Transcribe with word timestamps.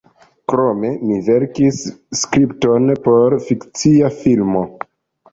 Krome 0.51 0.89
mi 1.09 1.17
verkis 1.25 1.81
skripton 2.19 2.87
por 3.03 3.35
fikcia 3.49 4.09
filmo. 4.23 4.63